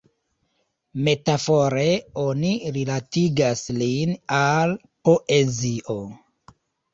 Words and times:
Metafore 1.07 1.83
oni 2.21 2.49
rilatigas 2.77 3.61
lin 3.81 4.15
al 4.39 4.75
poezio. 5.11 5.99